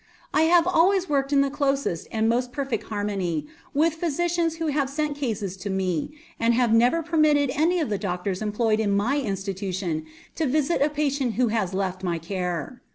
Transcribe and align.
I 0.33 0.45
have 0.49 0.65
always 0.65 1.07
worked 1.07 1.31
in 1.31 1.41
the 1.41 1.51
closest 1.51 2.07
and 2.11 2.27
most 2.27 2.51
perfect 2.51 2.85
harmony 2.85 3.45
with 3.71 3.93
physicians 3.93 4.55
who 4.55 4.65
have 4.69 4.89
sent 4.89 5.15
cases 5.15 5.55
to 5.57 5.69
me 5.69 6.09
and 6.39 6.55
have 6.55 6.73
never 6.73 7.03
permitted 7.03 7.51
any 7.53 7.79
of 7.79 7.89
the 7.91 7.99
doctors 7.99 8.41
employed 8.41 8.79
in 8.79 8.89
my 8.97 9.19
institution 9.19 10.05
to 10.37 10.47
visit 10.47 10.81
a 10.81 10.89
patient 10.89 11.35
who 11.35 11.49
has 11.49 11.75
left 11.75 12.03
my 12.03 12.17
care. 12.17 12.81